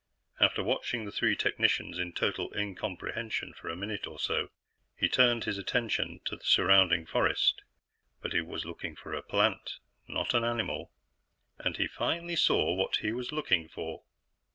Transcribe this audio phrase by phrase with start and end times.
[0.39, 4.49] After watching the three technicians in total incomprehension for a minute or so,
[4.95, 7.61] he turned his attention to the surrounding forest.
[8.19, 9.77] But he was looking for a plant,
[10.07, 10.91] not an animal.
[11.59, 14.01] And he finally saw what he was looking for.